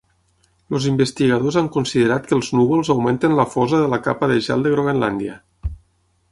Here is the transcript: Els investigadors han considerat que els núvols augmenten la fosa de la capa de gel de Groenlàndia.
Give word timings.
Els 0.77 0.85
investigadors 0.91 1.57
han 1.61 1.67
considerat 1.75 2.25
que 2.31 2.35
els 2.39 2.49
núvols 2.61 2.91
augmenten 2.95 3.37
la 3.43 3.47
fosa 3.53 3.85
de 3.85 3.93
la 3.95 4.03
capa 4.09 4.33
de 4.33 4.41
gel 4.49 4.67
de 4.67 4.73
Groenlàndia. 4.77 5.41